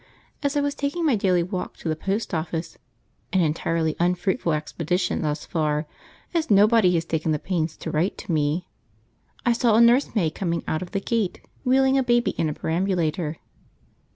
[0.41, 2.79] As I was taking my daily walk to the post office
[3.31, 5.85] (an entirely unfruitful expedition thus far,
[6.33, 8.67] as nobody has taken the pains to write to me)
[9.45, 13.37] I saw a nursemaid coming out of the gate, wheeling a baby in a perambulator.